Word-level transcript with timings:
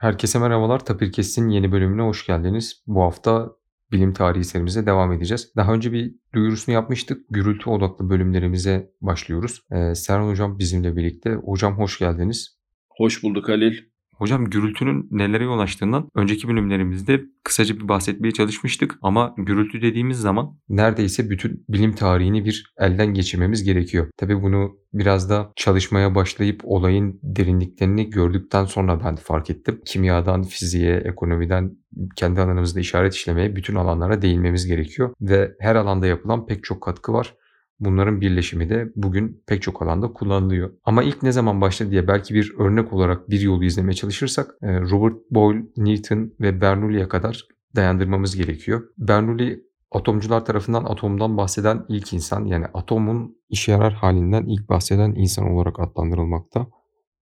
Herkese 0.00 0.38
merhabalar. 0.38 0.84
Tapirkes'in 0.84 1.48
yeni 1.48 1.72
bölümüne 1.72 2.02
hoş 2.02 2.26
geldiniz. 2.26 2.82
Bu 2.86 3.02
hafta 3.02 3.52
bilim 3.92 4.12
tarihi 4.12 4.44
serimize 4.44 4.86
devam 4.86 5.12
edeceğiz. 5.12 5.52
Daha 5.56 5.72
önce 5.72 5.92
bir 5.92 6.14
duyurusunu 6.34 6.74
yapmıştık. 6.74 7.26
Gürültü 7.30 7.70
odaklı 7.70 8.10
bölümlerimize 8.10 8.90
başlıyoruz. 9.00 9.62
Ee, 9.70 9.94
Serhan 9.94 10.28
Hocam 10.28 10.58
bizimle 10.58 10.96
birlikte. 10.96 11.34
Hocam 11.34 11.78
hoş 11.78 11.98
geldiniz. 11.98 12.58
Hoş 12.88 13.22
bulduk 13.22 13.48
Halil. 13.48 13.78
Hocam 14.20 14.44
gürültünün 14.44 15.08
nelere 15.10 15.44
yol 15.44 15.58
açtığından 15.58 16.08
önceki 16.14 16.48
bölümlerimizde 16.48 17.20
kısaca 17.44 17.76
bir 17.76 17.88
bahsetmeye 17.88 18.32
çalışmıştık 18.32 18.98
ama 19.02 19.34
gürültü 19.36 19.82
dediğimiz 19.82 20.18
zaman 20.18 20.58
neredeyse 20.68 21.30
bütün 21.30 21.64
bilim 21.68 21.92
tarihini 21.92 22.44
bir 22.44 22.72
elden 22.78 23.14
geçirmemiz 23.14 23.64
gerekiyor. 23.64 24.06
Tabi 24.16 24.42
bunu 24.42 24.78
biraz 24.92 25.30
da 25.30 25.52
çalışmaya 25.56 26.14
başlayıp 26.14 26.60
olayın 26.64 27.20
derinliklerini 27.22 28.10
gördükten 28.10 28.64
sonra 28.64 29.04
ben 29.04 29.16
fark 29.16 29.50
ettim. 29.50 29.80
Kimyadan, 29.86 30.42
fiziğe, 30.42 30.96
ekonomiden 30.96 31.76
kendi 32.16 32.40
alanımızda 32.40 32.80
işaret 32.80 33.14
işlemeye 33.14 33.56
bütün 33.56 33.74
alanlara 33.74 34.22
değinmemiz 34.22 34.66
gerekiyor 34.66 35.14
ve 35.20 35.52
her 35.60 35.76
alanda 35.76 36.06
yapılan 36.06 36.46
pek 36.46 36.64
çok 36.64 36.82
katkı 36.82 37.12
var. 37.12 37.34
Bunların 37.80 38.20
birleşimi 38.20 38.68
de 38.68 38.92
bugün 38.96 39.42
pek 39.46 39.62
çok 39.62 39.82
alanda 39.82 40.12
kullanılıyor. 40.12 40.72
Ama 40.84 41.02
ilk 41.02 41.22
ne 41.22 41.32
zaman 41.32 41.60
başladı 41.60 41.90
diye 41.90 42.08
belki 42.08 42.34
bir 42.34 42.54
örnek 42.58 42.92
olarak 42.92 43.30
bir 43.30 43.40
yolu 43.40 43.64
izlemeye 43.64 43.94
çalışırsak 43.94 44.50
e, 44.62 44.80
Robert 44.80 45.16
Boyle, 45.30 45.62
Newton 45.76 46.32
ve 46.40 46.60
Bernoulli'ye 46.60 47.08
kadar 47.08 47.44
dayandırmamız 47.76 48.36
gerekiyor. 48.36 48.82
Bernoulli 48.98 49.64
atomcular 49.92 50.44
tarafından 50.44 50.84
atomdan 50.84 51.36
bahseden 51.36 51.84
ilk 51.88 52.12
insan 52.12 52.44
yani 52.44 52.66
atomun 52.74 53.36
işe 53.48 53.72
yarar 53.72 53.92
halinden 53.92 54.46
ilk 54.46 54.68
bahseden 54.68 55.14
insan 55.14 55.50
olarak 55.50 55.80
adlandırılmakta. 55.80 56.66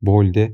Boyle 0.03 0.35
de 0.35 0.53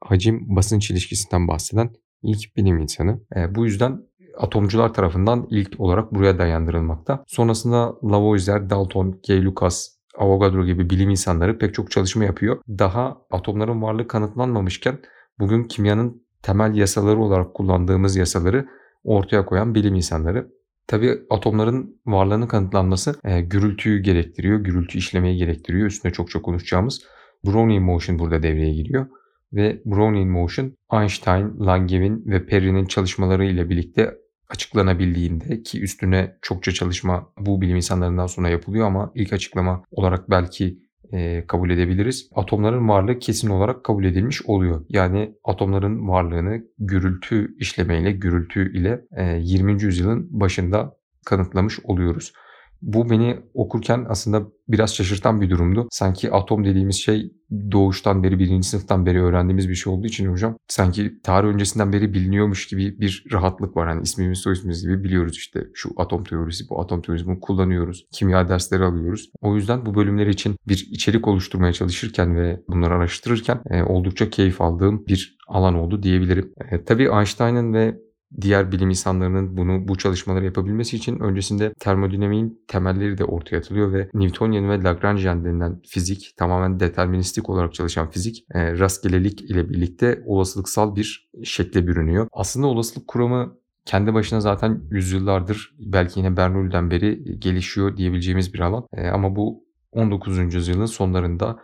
hacim 0.00 0.56
basınç 0.56 0.90
ilişkisinden 0.90 1.48
bahseden 1.48 1.90
ilk 2.22 2.56
bilim 2.56 2.78
insanı. 2.78 3.20
E, 3.36 3.54
bu 3.54 3.64
yüzden 3.64 4.00
atomcular 4.38 4.94
tarafından 4.94 5.46
ilk 5.50 5.80
olarak 5.80 6.14
buraya 6.14 6.38
dayandırılmakta. 6.38 7.24
Sonrasında 7.26 7.94
Lavoisier, 8.04 8.70
Dalton, 8.70 9.20
Gay 9.28 9.44
Lucas, 9.44 9.96
Avogadro 10.18 10.64
gibi 10.64 10.90
bilim 10.90 11.10
insanları 11.10 11.58
pek 11.58 11.74
çok 11.74 11.90
çalışma 11.90 12.24
yapıyor. 12.24 12.58
Daha 12.68 13.16
atomların 13.30 13.82
varlığı 13.82 14.08
kanıtlanmamışken 14.08 14.98
bugün 15.38 15.64
kimyanın 15.64 16.22
temel 16.42 16.74
yasaları 16.74 17.18
olarak 17.18 17.54
kullandığımız 17.54 18.16
yasaları 18.16 18.66
ortaya 19.04 19.46
koyan 19.46 19.74
bilim 19.74 19.94
insanları. 19.94 20.48
Tabi 20.86 21.18
atomların 21.30 22.00
varlığını 22.06 22.48
kanıtlanması 22.48 23.14
e, 23.24 23.40
gürültüyü 23.40 24.02
gerektiriyor, 24.02 24.60
gürültü 24.60 24.98
işlemeyi 24.98 25.36
gerektiriyor. 25.36 25.86
Üstüne 25.86 26.12
çok 26.12 26.30
çok 26.30 26.44
konuşacağımız 26.44 27.02
Brownian 27.46 27.82
motion 27.82 28.18
burada 28.18 28.42
devreye 28.42 28.74
giriyor. 28.74 29.06
Ve 29.52 29.82
Brownian 29.84 30.28
motion 30.28 30.72
Einstein, 30.92 31.60
Langevin 31.60 32.22
ve 32.26 32.46
Perry'nin 32.46 32.86
çalışmaları 32.86 33.44
ile 33.44 33.70
birlikte 33.70 34.14
açıklanabildiğinde 34.48 35.62
ki 35.62 35.82
üstüne 35.82 36.36
çokça 36.42 36.72
çalışma 36.72 37.32
bu 37.38 37.60
bilim 37.60 37.76
insanlarından 37.76 38.26
sonra 38.26 38.48
yapılıyor 38.48 38.86
ama 38.86 39.12
ilk 39.14 39.32
açıklama 39.32 39.82
olarak 39.90 40.30
belki 40.30 40.78
e, 41.12 41.44
kabul 41.46 41.70
edebiliriz. 41.70 42.30
Atomların 42.34 42.88
varlığı 42.88 43.18
kesin 43.18 43.50
olarak 43.50 43.84
kabul 43.84 44.04
edilmiş 44.04 44.42
oluyor. 44.42 44.84
Yani 44.88 45.34
atomların 45.44 46.08
varlığını 46.08 46.62
gürültü 46.78 47.56
işlemeyle, 47.58 48.12
gürültü 48.12 48.78
ile 48.78 49.04
e, 49.16 49.38
20. 49.42 49.82
yüzyılın 49.82 50.40
başında 50.40 50.96
kanıtlamış 51.26 51.80
oluyoruz. 51.84 52.32
Bu 52.82 53.10
beni 53.10 53.38
okurken 53.54 54.06
aslında 54.08 54.42
biraz 54.68 54.94
şaşırtan 54.94 55.40
bir 55.40 55.50
durumdu. 55.50 55.88
Sanki 55.90 56.32
atom 56.32 56.64
dediğimiz 56.64 56.96
şey 56.96 57.32
doğuştan 57.72 58.22
beri 58.22 58.38
birinci 58.38 58.68
sınıftan 58.68 59.06
beri 59.06 59.22
öğrendiğimiz 59.22 59.68
bir 59.68 59.74
şey 59.74 59.92
olduğu 59.92 60.06
için 60.06 60.32
hocam 60.32 60.56
sanki 60.68 61.20
tarih 61.22 61.48
öncesinden 61.48 61.92
beri 61.92 62.14
biliniyormuş 62.14 62.66
gibi 62.66 63.00
bir 63.00 63.24
rahatlık 63.32 63.76
var. 63.76 63.88
Hani 63.88 64.02
ismimiz 64.02 64.38
soy 64.38 64.52
ismimiz 64.52 64.82
gibi 64.82 65.04
biliyoruz 65.04 65.36
işte 65.36 65.60
şu 65.74 65.90
atom 65.96 66.24
teorisi 66.24 66.68
bu 66.70 66.80
atom 66.80 67.02
teorisi 67.02 67.26
bunu 67.26 67.40
kullanıyoruz. 67.40 68.06
Kimya 68.12 68.48
dersleri 68.48 68.84
alıyoruz. 68.84 69.30
O 69.40 69.56
yüzden 69.56 69.86
bu 69.86 69.94
bölümler 69.94 70.26
için 70.26 70.56
bir 70.68 70.88
içerik 70.90 71.28
oluşturmaya 71.28 71.72
çalışırken 71.72 72.36
ve 72.36 72.60
bunları 72.68 72.94
araştırırken 72.94 73.60
e, 73.70 73.82
oldukça 73.82 74.30
keyif 74.30 74.60
aldığım 74.60 75.06
bir 75.06 75.36
alan 75.48 75.74
oldu 75.74 76.02
diyebilirim. 76.02 76.52
E, 76.70 76.84
tabii 76.84 77.08
Einstein'ın 77.08 77.74
ve 77.74 78.05
diğer 78.40 78.72
bilim 78.72 78.90
insanlarının 78.90 79.56
bunu 79.56 79.88
bu 79.88 79.98
çalışmaları 79.98 80.44
yapabilmesi 80.44 80.96
için 80.96 81.18
öncesinde 81.18 81.74
termodinamiğin 81.74 82.64
temelleri 82.68 83.18
de 83.18 83.24
ortaya 83.24 83.56
atılıyor 83.56 83.92
ve 83.92 84.08
Newtonian 84.14 84.70
ve 84.70 84.82
Lagrangian 84.82 85.44
denilen 85.44 85.80
fizik 85.86 86.34
tamamen 86.36 86.80
deterministik 86.80 87.50
olarak 87.50 87.74
çalışan 87.74 88.10
fizik 88.10 88.44
e, 88.54 88.78
rastgelelik 88.78 89.40
ile 89.50 89.68
birlikte 89.70 90.22
olasılıksal 90.26 90.96
bir 90.96 91.30
şekle 91.44 91.86
bürünüyor. 91.86 92.28
Aslında 92.32 92.66
olasılık 92.66 93.08
kuramı 93.08 93.56
kendi 93.84 94.14
başına 94.14 94.40
zaten 94.40 94.82
yüzyıllardır 94.90 95.74
belki 95.78 96.20
yine 96.20 96.36
Bernoulli'den 96.36 96.90
beri 96.90 97.40
gelişiyor 97.40 97.96
diyebileceğimiz 97.96 98.54
bir 98.54 98.60
alan. 98.60 98.86
E, 98.92 99.08
ama 99.08 99.36
bu 99.36 99.64
19. 99.92 100.54
yüzyılın 100.54 100.86
sonlarında 100.86 101.58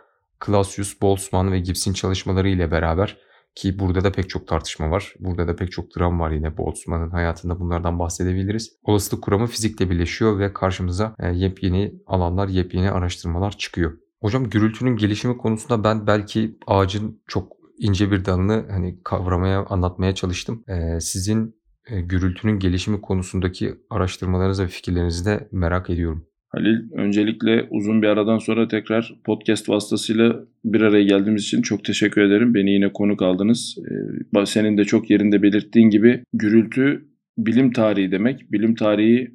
Clausius, 0.45 1.01
Boltzmann 1.01 1.51
ve 1.51 1.59
Gibbs'in 1.59 1.93
çalışmaları 1.93 2.49
ile 2.49 2.71
beraber 2.71 3.17
ki 3.55 3.79
burada 3.79 4.03
da 4.03 4.11
pek 4.11 4.29
çok 4.29 4.47
tartışma 4.47 4.91
var. 4.91 5.13
Burada 5.19 5.47
da 5.47 5.55
pek 5.55 5.71
çok 5.71 5.95
dram 5.97 6.19
var 6.19 6.31
yine 6.31 6.57
Boltzmann'ın 6.57 7.09
hayatında 7.09 7.59
bunlardan 7.59 7.99
bahsedebiliriz. 7.99 8.71
Olasılık 8.83 9.23
kuramı 9.23 9.47
fizikle 9.47 9.89
birleşiyor 9.89 10.39
ve 10.39 10.53
karşımıza 10.53 11.15
e, 11.19 11.27
yepyeni 11.27 11.93
alanlar, 12.07 12.47
yepyeni 12.47 12.91
araştırmalar 12.91 13.57
çıkıyor. 13.57 13.97
Hocam 14.21 14.49
gürültünün 14.49 14.97
gelişimi 14.97 15.37
konusunda 15.37 15.83
ben 15.83 16.07
belki 16.07 16.57
ağacın 16.67 17.21
çok 17.27 17.53
ince 17.77 18.11
bir 18.11 18.25
dalını 18.25 18.65
hani 18.71 18.99
kavramaya, 19.03 19.65
anlatmaya 19.65 20.15
çalıştım. 20.15 20.63
Ee, 20.67 20.99
sizin 20.99 21.55
e, 21.87 22.01
gürültünün 22.01 22.59
gelişimi 22.59 23.01
konusundaki 23.01 23.75
araştırmalarınızı 23.89 24.63
ve 24.63 24.67
fikirlerinizi 24.67 25.25
de 25.25 25.49
merak 25.51 25.89
ediyorum. 25.89 26.25
Halil, 26.55 26.91
öncelikle 26.91 27.67
uzun 27.69 28.01
bir 28.01 28.07
aradan 28.07 28.37
sonra 28.37 28.67
tekrar 28.67 29.15
podcast 29.23 29.69
vasıtasıyla 29.69 30.39
bir 30.65 30.81
araya 30.81 31.03
geldiğimiz 31.03 31.43
için 31.43 31.61
çok 31.61 31.85
teşekkür 31.85 32.21
ederim. 32.21 32.53
Beni 32.53 32.71
yine 32.71 32.93
konuk 32.93 33.21
aldınız. 33.21 33.77
Ee, 34.35 34.45
senin 34.45 34.77
de 34.77 34.83
çok 34.83 35.09
yerinde 35.09 35.41
belirttiğin 35.41 35.89
gibi 35.89 36.23
gürültü 36.33 37.05
bilim 37.37 37.71
tarihi 37.71 38.11
demek. 38.11 38.51
Bilim 38.51 38.75
tarihi 38.75 39.31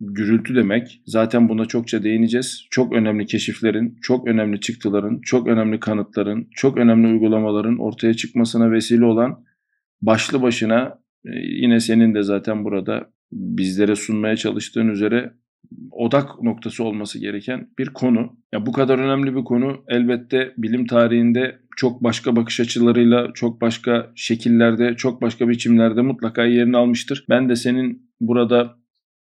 gürültü 0.00 0.54
demek. 0.54 1.02
Zaten 1.06 1.48
buna 1.48 1.66
çokça 1.66 2.02
değineceğiz. 2.02 2.66
Çok 2.70 2.92
önemli 2.92 3.26
keşiflerin, 3.26 3.98
çok 4.02 4.28
önemli 4.28 4.60
çıktıların, 4.60 5.20
çok 5.20 5.48
önemli 5.48 5.80
kanıtların, 5.80 6.48
çok 6.54 6.78
önemli 6.78 7.08
uygulamaların 7.08 7.78
ortaya 7.78 8.14
çıkmasına 8.14 8.70
vesile 8.70 9.04
olan 9.04 9.44
başlı 10.02 10.42
başına 10.42 10.98
e, 11.24 11.30
yine 11.38 11.80
senin 11.80 12.14
de 12.14 12.22
zaten 12.22 12.64
burada 12.64 13.10
bizlere 13.32 13.96
sunmaya 13.96 14.36
çalıştığın 14.36 14.88
üzere 14.88 15.32
odak 15.90 16.42
noktası 16.42 16.84
olması 16.84 17.18
gereken 17.18 17.68
bir 17.78 17.88
konu. 17.88 18.36
Ya 18.52 18.66
bu 18.66 18.72
kadar 18.72 18.98
önemli 18.98 19.36
bir 19.36 19.44
konu 19.44 19.84
elbette 19.88 20.54
bilim 20.58 20.86
tarihinde 20.86 21.58
çok 21.76 22.04
başka 22.04 22.36
bakış 22.36 22.60
açılarıyla, 22.60 23.32
çok 23.34 23.60
başka 23.60 24.12
şekillerde, 24.14 24.96
çok 24.96 25.22
başka 25.22 25.48
biçimlerde 25.48 26.02
mutlaka 26.02 26.44
yerini 26.44 26.76
almıştır. 26.76 27.24
Ben 27.28 27.48
de 27.48 27.56
senin 27.56 28.10
burada 28.20 28.76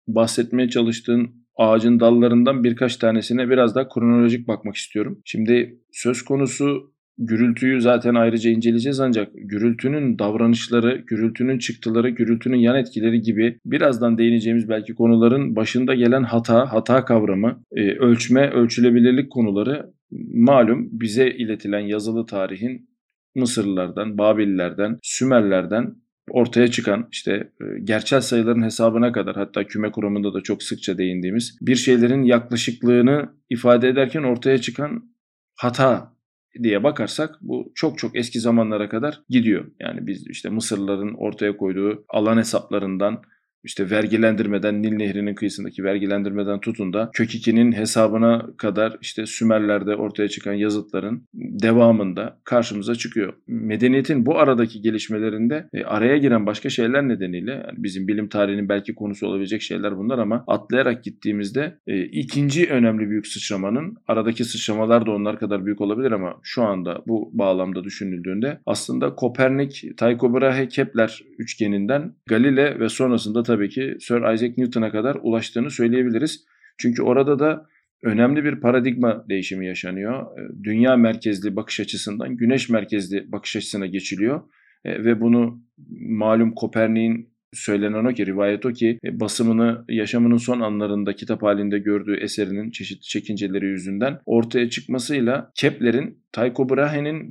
bahsetmeye 0.09 0.69
çalıştığın 0.69 1.41
ağacın 1.57 2.01
dallarından 2.01 2.65
birkaç 2.65 2.97
tanesine 2.97 3.51
biraz 3.51 3.75
daha 3.75 3.89
kronolojik 3.89 4.49
bakmak 4.49 4.77
istiyorum. 4.77 5.21
Şimdi 5.25 5.81
söz 5.93 6.23
konusu 6.23 6.95
gürültüyü 7.21 7.81
zaten 7.81 8.15
ayrıca 8.15 8.51
inceleyeceğiz 8.51 9.01
ancak 9.01 9.33
gürültünün 9.35 10.19
davranışları, 10.19 10.97
gürültünün 11.07 11.59
çıktıları, 11.59 12.11
gürültünün 12.11 12.57
yan 12.57 12.77
etkileri 12.77 13.23
gibi 13.23 13.59
birazdan 13.65 14.19
değineceğimiz 14.19 14.69
belki 14.69 14.95
konuların 14.95 15.57
başında 15.57 15.95
gelen 15.95 16.23
hata, 16.23 16.73
hata 16.73 17.05
kavramı, 17.05 17.63
e, 17.73 17.91
ölçme, 17.91 18.51
ölçülebilirlik 18.51 19.31
konuları 19.33 19.93
malum 20.35 20.89
bize 20.93 21.31
iletilen 21.31 21.81
yazılı 21.81 22.27
tarihin 22.27 22.91
Mısırlılardan, 23.35 24.19
Babillerden, 24.19 24.99
Sümerlerden 25.03 25.95
ortaya 26.31 26.69
çıkan 26.69 27.09
işte 27.13 27.33
e, 27.33 27.65
gerçel 27.85 28.21
sayıların 28.21 28.63
hesabına 28.63 29.13
kadar 29.13 29.37
hatta 29.37 29.67
küme 29.67 29.91
kuramında 29.91 30.35
da 30.35 30.41
çok 30.41 30.63
sıkça 30.63 30.99
değindiğimiz 30.99 31.59
bir 31.61 31.77
şeylerin 31.77 32.23
yaklaşıklığını 32.23 33.29
ifade 33.51 33.89
ederken 33.89 34.23
ortaya 34.23 34.59
çıkan 34.59 35.11
hata 35.57 36.20
diye 36.63 36.83
bakarsak 36.83 37.39
bu 37.41 37.73
çok 37.75 37.99
çok 37.99 38.17
eski 38.17 38.41
zamanlara 38.41 38.89
kadar 38.89 39.21
gidiyor. 39.29 39.65
Yani 39.81 40.07
biz 40.07 40.27
işte 40.27 40.49
Mısırlıların 40.49 41.15
ortaya 41.15 41.57
koyduğu 41.57 42.05
alan 42.09 42.37
hesaplarından 42.39 43.23
işte 43.65 43.91
vergilendirmeden 43.91 44.83
Nil 44.83 44.93
Nehri'nin 44.93 45.35
kıyısındaki 45.35 45.85
vergilendirmeden 45.85 46.61
tutun 46.61 46.93
da 46.93 47.11
kök 47.13 47.35
2'nin 47.35 47.73
hesabına 47.73 48.47
kadar 48.57 48.97
işte 49.01 49.27
Sümerler'de 49.27 49.97
ortaya 49.97 50.29
çıkan 50.29 50.53
yazıtların 50.53 51.29
devamında 51.35 52.39
karşımıza 52.45 52.95
çıkıyor. 52.95 53.33
Medeniyetin 53.47 54.27
bu 54.27 54.39
aradaki 54.39 54.81
gelişmelerinde 54.81 55.69
e, 55.73 55.85
araya 55.85 56.17
giren 56.17 56.47
başka 56.47 56.71
şeyler 56.71 57.09
nedeniyle 57.09 57.51
yani 57.51 57.83
bizim 57.83 58.09
bilim 58.09 58.29
tarihinin 58.29 58.69
belki 58.69 58.95
konusu 58.95 59.27
olabilecek 59.27 59.63
şeyler 59.63 59.99
bunlar 59.99 60.19
ama 60.19 60.45
atlayarak 60.47 61.05
gittiğimizde 61.05 61.79
e, 61.87 62.03
ikinci 62.03 62.67
önemli 62.67 63.11
büyük 63.11 63.27
sıçramanın 63.27 63.97
aradaki 64.09 64.45
sıçramalar 64.45 65.07
da 65.07 65.11
onlar 65.11 65.39
kadar 65.39 65.67
büyük 65.67 65.81
olabilir 65.81 66.13
ama 66.13 66.35
şu 66.43 66.63
anda 66.63 67.03
bu 67.07 67.31
bağlamda 67.33 67.85
düşünüldüğünde 67.85 68.61
aslında 68.67 69.15
Kopernik, 69.15 69.73
Tycho 69.97 70.35
Brahe, 70.35 70.69
Kepler 70.69 71.23
üçgeninden 71.39 72.15
Galile 72.27 72.81
ve 72.81 72.89
sonrasında 72.89 73.43
tabii 73.51 73.69
ki 73.69 73.97
Sir 74.01 74.35
Isaac 74.35 74.59
Newton'a 74.59 74.91
kadar 74.91 75.17
ulaştığını 75.23 75.71
söyleyebiliriz. 75.71 76.45
Çünkü 76.79 77.03
orada 77.03 77.39
da 77.39 77.67
önemli 78.03 78.45
bir 78.45 78.61
paradigma 78.61 79.25
değişimi 79.29 79.67
yaşanıyor. 79.67 80.39
E, 80.39 80.65
dünya 80.65 80.97
merkezli 80.97 81.57
bakış 81.57 81.81
açısından 81.81 82.37
güneş 82.37 82.69
merkezli 82.69 83.33
bakış 83.33 83.57
açısına 83.57 83.87
geçiliyor. 83.87 84.41
E, 84.85 85.05
ve 85.05 85.21
bunu 85.21 85.63
malum 86.01 86.55
Kopernik'in 86.55 87.31
söylenen 87.53 88.05
o 88.05 88.15
ki, 88.15 88.27
rivayet 88.27 88.67
o 88.67 88.73
ki 88.73 88.99
e, 89.05 89.21
basımını 89.21 89.85
yaşamının 89.89 90.37
son 90.37 90.61
anlarında 90.61 91.13
kitap 91.13 91.43
halinde 91.43 91.79
gördüğü 91.79 92.17
eserinin 92.17 92.71
çeşitli 92.71 93.03
çekinceleri 93.03 93.67
yüzünden 93.67 94.19
ortaya 94.27 94.71
çıkmasıyla 94.71 95.51
Kepler'in 95.55 96.19
Tycho 96.33 96.69
Brahe'nin 96.69 97.31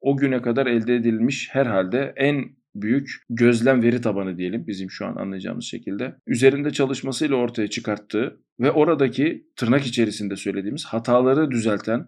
o 0.00 0.16
güne 0.16 0.42
kadar 0.42 0.66
elde 0.66 0.94
edilmiş 0.96 1.48
herhalde 1.52 2.12
en 2.16 2.44
büyük 2.74 3.10
gözlem 3.30 3.82
veri 3.82 4.00
tabanı 4.00 4.38
diyelim 4.38 4.66
bizim 4.66 4.90
şu 4.90 5.06
an 5.06 5.16
anlayacağımız 5.16 5.64
şekilde. 5.64 6.14
Üzerinde 6.26 6.70
çalışmasıyla 6.70 7.36
ortaya 7.36 7.68
çıkarttığı 7.68 8.40
ve 8.60 8.70
oradaki 8.70 9.46
tırnak 9.56 9.86
içerisinde 9.86 10.36
söylediğimiz 10.36 10.84
hataları 10.84 11.50
düzelten 11.50 12.06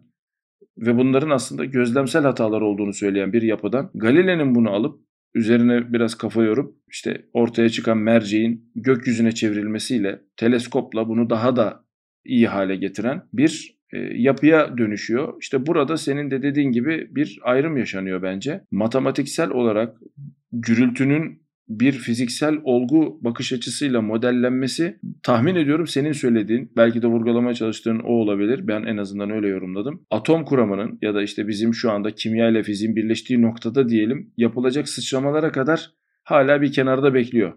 ve 0.78 0.96
bunların 0.96 1.30
aslında 1.30 1.64
gözlemsel 1.64 2.22
hatalar 2.22 2.60
olduğunu 2.60 2.92
söyleyen 2.92 3.32
bir 3.32 3.42
yapıdan 3.42 3.90
Galile'nin 3.94 4.54
bunu 4.54 4.70
alıp 4.70 5.00
üzerine 5.34 5.92
biraz 5.92 6.14
kafa 6.14 6.42
yorup 6.42 6.76
işte 6.90 7.26
ortaya 7.32 7.68
çıkan 7.68 7.98
merceğin 7.98 8.72
gökyüzüne 8.74 9.32
çevrilmesiyle 9.32 10.20
teleskopla 10.36 11.08
bunu 11.08 11.30
daha 11.30 11.56
da 11.56 11.84
iyi 12.24 12.48
hale 12.48 12.76
getiren 12.76 13.22
bir 13.32 13.76
e, 13.92 13.98
yapıya 13.98 14.78
dönüşüyor. 14.78 15.34
İşte 15.40 15.66
burada 15.66 15.96
senin 15.96 16.30
de 16.30 16.42
dediğin 16.42 16.72
gibi 16.72 17.08
bir 17.10 17.38
ayrım 17.42 17.76
yaşanıyor 17.76 18.22
bence. 18.22 18.60
Matematiksel 18.70 19.50
olarak 19.50 19.98
gürültünün 20.52 21.46
bir 21.68 21.92
fiziksel 21.92 22.58
olgu 22.64 23.18
bakış 23.24 23.52
açısıyla 23.52 24.02
modellenmesi 24.02 24.98
tahmin 25.22 25.54
ediyorum 25.54 25.86
senin 25.86 26.12
söylediğin 26.12 26.72
belki 26.76 27.02
de 27.02 27.06
vurgulamaya 27.06 27.54
çalıştığın 27.54 27.98
o 27.98 28.12
olabilir. 28.12 28.68
Ben 28.68 28.82
en 28.82 28.96
azından 28.96 29.30
öyle 29.30 29.48
yorumladım. 29.48 30.06
Atom 30.10 30.44
kuramının 30.44 30.98
ya 31.02 31.14
da 31.14 31.22
işte 31.22 31.48
bizim 31.48 31.74
şu 31.74 31.90
anda 31.90 32.10
kimya 32.10 32.48
ile 32.48 32.62
fiziğin 32.62 32.96
birleştiği 32.96 33.42
noktada 33.42 33.88
diyelim 33.88 34.32
yapılacak 34.36 34.88
sıçramalara 34.88 35.52
kadar 35.52 35.90
hala 36.24 36.62
bir 36.62 36.72
kenarda 36.72 37.14
bekliyor. 37.14 37.52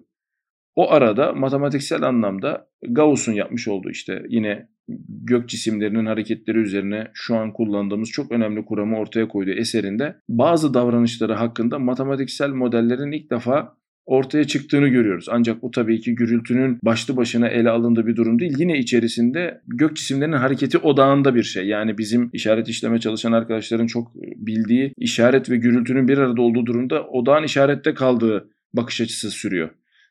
O 0.75 0.92
arada 0.92 1.33
matematiksel 1.33 2.03
anlamda 2.03 2.68
Gauss'un 2.89 3.33
yapmış 3.33 3.68
olduğu 3.68 3.89
işte 3.89 4.24
yine 4.30 4.69
gök 5.09 5.50
cisimlerinin 5.50 6.06
hareketleri 6.06 6.57
üzerine 6.57 7.07
şu 7.13 7.36
an 7.36 7.53
kullandığımız 7.53 8.09
çok 8.09 8.31
önemli 8.31 8.65
kuramı 8.65 8.97
ortaya 8.97 9.27
koyduğu 9.27 9.51
eserinde 9.51 10.15
bazı 10.30 10.74
davranışları 10.74 11.33
hakkında 11.33 11.80
matematiksel 11.80 12.50
modellerin 12.50 13.12
ilk 13.12 13.31
defa 13.31 13.80
ortaya 14.09 14.44
çıktığını 14.44 14.88
görüyoruz. 14.88 15.25
Ancak 15.30 15.62
bu 15.62 15.71
tabii 15.71 16.00
ki 16.00 16.15
gürültünün 16.15 16.80
başlı 16.83 17.18
başına 17.18 17.47
ele 17.47 17.69
alındığı 17.69 18.07
bir 18.07 18.15
durum 18.15 18.39
değil. 18.39 18.56
Yine 18.57 18.77
içerisinde 18.77 19.62
gök 19.68 19.95
cisimlerinin 19.95 20.38
hareketi 20.38 20.77
odağında 20.77 21.35
bir 21.35 21.44
şey. 21.44 21.68
Yani 21.68 21.97
bizim 21.97 22.30
işaret 22.33 22.69
işleme 22.69 23.00
çalışan 23.00 23.31
arkadaşların 23.31 23.88
çok 23.88 24.15
bildiği 24.15 24.94
işaret 24.97 25.50
ve 25.50 25.57
gürültünün 25.57 26.07
bir 26.07 26.18
arada 26.18 26.42
olduğu 26.42 26.65
durumda 26.65 27.07
odağın 27.07 27.44
işarette 27.44 27.94
kaldığı 27.94 28.50
bakış 28.74 29.01
açısı 29.01 29.31
sürüyor. 29.31 29.69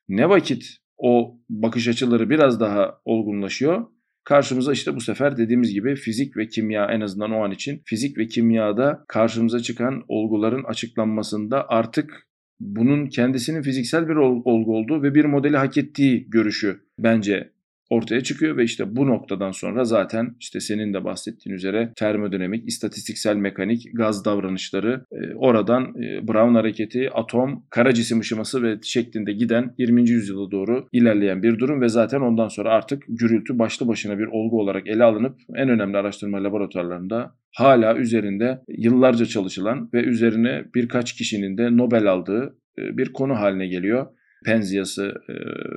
Ne 0.09 0.29
vakit 0.29 0.77
o 0.99 1.39
bakış 1.51 1.89
açıları 1.89 2.31
biraz 2.31 2.61
daha 2.61 3.01
olgunlaşıyor. 3.05 3.87
Karşımıza 4.29 4.73
işte 4.73 4.95
bu 4.95 5.01
sefer 5.01 5.37
dediğimiz 5.37 5.73
gibi 5.73 5.97
fizik 5.97 6.37
ve 6.37 6.49
kimya 6.49 6.87
en 6.87 7.01
azından 7.01 7.33
o 7.33 7.45
an 7.45 7.51
için 7.51 7.83
fizik 7.85 8.19
ve 8.19 8.27
kimyada 8.27 9.05
karşımıza 9.09 9.61
çıkan 9.61 10.05
olguların 10.09 10.65
açıklanmasında 10.65 11.69
artık 11.69 12.27
bunun 12.61 13.07
kendisinin 13.07 13.63
fiziksel 13.63 14.09
bir 14.09 14.15
olgu 14.15 14.77
olduğu 14.77 15.03
ve 15.03 15.15
bir 15.15 15.25
modeli 15.25 15.57
hak 15.57 15.77
ettiği 15.77 16.31
görüşü 16.31 16.81
bence 16.99 17.53
ortaya 17.91 18.21
çıkıyor 18.21 18.57
ve 18.57 18.65
işte 18.65 18.97
bu 18.97 19.07
noktadan 19.07 19.51
sonra 19.51 19.85
zaten 19.85 20.37
işte 20.41 20.61
senin 20.61 20.95
de 20.95 21.05
bahsettiğin 21.05 21.57
üzere 21.57 21.93
termodinamik, 21.97 22.69
istatistiksel 22.69 23.37
mekanik, 23.37 23.91
gaz 23.95 24.25
davranışları 24.25 25.05
e, 25.13 25.35
oradan 25.35 25.83
e, 26.03 26.29
Brown 26.29 26.55
hareketi, 26.55 27.11
atom, 27.11 27.65
kara 27.71 27.95
cisim 27.95 28.21
ışıması 28.21 28.63
ve 28.63 28.79
şeklinde 28.83 29.33
giden 29.33 29.75
20. 29.79 30.11
yüzyıla 30.11 30.51
doğru 30.51 30.89
ilerleyen 30.93 31.43
bir 31.43 31.59
durum 31.59 31.81
ve 31.81 31.89
zaten 31.89 32.21
ondan 32.21 32.49
sonra 32.49 32.71
artık 32.71 33.05
gürültü 33.09 33.59
başlı 33.59 33.89
başına 33.89 34.19
bir 34.19 34.27
olgu 34.27 34.61
olarak 34.61 34.87
ele 34.87 35.05
alınıp 35.05 35.37
en 35.55 35.69
önemli 35.69 35.97
araştırma 35.97 36.45
laboratuvarlarında 36.45 37.35
hala 37.57 37.97
üzerinde 37.97 38.61
yıllarca 38.69 39.27
çalışılan 39.27 39.91
ve 39.95 40.03
üzerine 40.03 40.65
birkaç 40.75 41.13
kişinin 41.13 41.59
de 41.59 41.77
Nobel 41.77 42.07
aldığı 42.07 42.59
e, 42.79 42.97
bir 42.97 43.13
konu 43.13 43.35
haline 43.35 43.67
geliyor. 43.67 44.07
Penziası 44.45 45.15
e, 45.29 45.35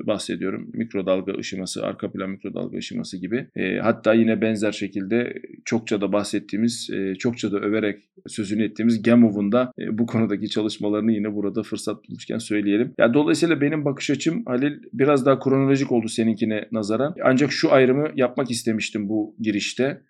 bahsediyorum. 0.08 0.70
Mikrodalga 0.74 1.34
ışıması, 1.40 1.86
arka 1.86 2.12
plan 2.12 2.30
mikrodalga 2.30 2.78
ışıması 2.78 3.18
gibi. 3.18 3.48
E, 3.56 3.78
hatta 3.78 4.14
yine 4.14 4.42
benzer 4.42 4.72
şekilde 4.72 5.42
çokça 5.66 6.02
da 6.02 6.14
bahsettiğimiz, 6.14 6.90
e, 6.94 7.16
çokça 7.16 7.52
da 7.52 7.60
överek 7.60 8.10
sözünü 8.28 8.64
ettiğimiz 8.64 9.02
Gamov'un 9.04 9.52
da 9.52 9.72
e, 9.80 9.98
bu 9.98 10.06
konudaki 10.06 10.50
çalışmalarını 10.50 11.12
yine 11.12 11.36
burada 11.36 11.64
fırsat 11.64 12.04
bulmuşken 12.08 12.38
söyleyelim. 12.38 12.94
Ya 12.98 13.14
dolayısıyla 13.14 13.62
benim 13.62 13.86
bakış 13.86 14.10
açım 14.10 14.44
Halil 14.46 14.74
biraz 14.94 15.26
daha 15.26 15.40
kronolojik 15.40 15.92
oldu 15.92 16.08
seninkine 16.08 16.68
nazaran. 16.72 17.16
Ancak 17.24 17.52
şu 17.52 17.72
ayrımı 17.72 18.08
yapmak 18.16 18.52
istemiştim 18.52 19.10
bu 19.10 19.36
girişte. 19.40 20.02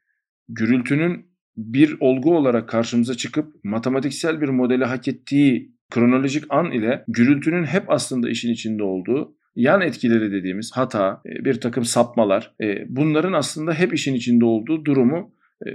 Gürültünün 0.49 1.31
bir 1.57 1.97
olgu 1.99 2.37
olarak 2.37 2.69
karşımıza 2.69 3.13
çıkıp 3.13 3.63
matematiksel 3.63 4.41
bir 4.41 4.49
modeli 4.49 4.85
hak 4.85 5.07
ettiği 5.07 5.75
kronolojik 5.91 6.43
an 6.49 6.71
ile 6.71 7.03
gürültünün 7.07 7.63
hep 7.63 7.89
aslında 7.91 8.29
işin 8.29 8.51
içinde 8.51 8.83
olduğu 8.83 9.35
yan 9.55 9.81
etkileri 9.81 10.31
dediğimiz 10.31 10.71
hata, 10.73 11.21
e, 11.25 11.45
bir 11.45 11.61
takım 11.61 11.85
sapmalar 11.85 12.53
e, 12.61 12.95
bunların 12.95 13.33
aslında 13.33 13.73
hep 13.73 13.93
işin 13.93 14.15
içinde 14.15 14.45
olduğu 14.45 14.85
durumu 14.85 15.31